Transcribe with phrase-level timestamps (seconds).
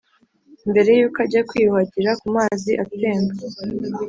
[0.69, 3.33] mbere yuko ajya kwiyuhagira kumazi atemba.